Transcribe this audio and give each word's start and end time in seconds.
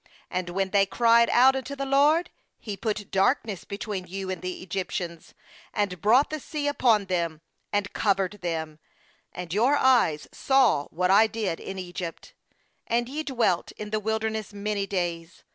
7And 0.31 0.49
when 0.49 0.71
they 0.71 0.87
cried 0.87 1.29
out 1.29 1.55
unto 1.55 1.75
the 1.75 1.85
LORD, 1.85 2.31
He 2.57 2.75
put 2.75 3.11
darkness 3.11 3.65
between 3.65 4.07
you 4.07 4.31
and 4.31 4.41
the 4.41 4.63
Egyptians, 4.63 5.35
and 5.75 6.01
brought 6.01 6.31
the 6.31 6.39
sea 6.39 6.67
upon 6.67 7.05
them, 7.05 7.41
and 7.71 7.93
covered 7.93 8.39
them; 8.41 8.79
and 9.31 9.53
your 9.53 9.75
eyes 9.75 10.27
saw 10.31 10.85
what 10.85 11.11
I 11.11 11.27
did 11.27 11.59
in 11.59 11.77
Egypt; 11.77 12.33
and 12.87 13.07
ye 13.07 13.21
dwelt 13.21 13.73
in 13.73 13.91
the 13.91 13.99
wilderness 13.99 14.51
many 14.53 14.87
days. 14.87 15.43